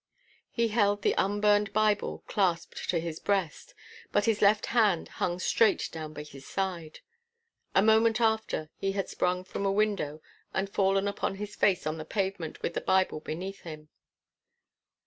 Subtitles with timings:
[0.49, 3.75] He held the unburned Bible clasped to his breast,
[4.11, 7.01] but his left hand hung straight down by his side.
[7.75, 10.19] A moment after he had sprung from a window
[10.55, 13.89] and fallen upon his face on the pavement with the Bible beneath him.